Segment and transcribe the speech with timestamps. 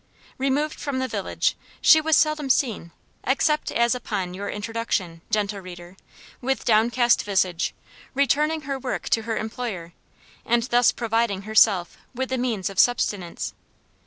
[0.39, 2.89] Removed from the village, she was seldom seen
[3.23, 5.95] except as upon your introduction, gentle reader,
[6.41, 7.75] with downcast visage,
[8.15, 9.93] returning her work to her employer,
[10.43, 13.53] and thus providing herself with the means of subsistence.